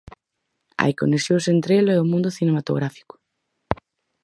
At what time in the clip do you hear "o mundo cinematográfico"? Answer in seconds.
2.03-3.15